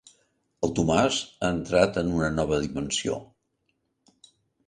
El 0.67 0.71
Tomàs 0.77 1.17
ha 1.47 1.51
entrat 1.57 1.99
en 2.03 2.09
una 2.19 2.31
nova 2.39 2.59
dimensió. 2.63 3.17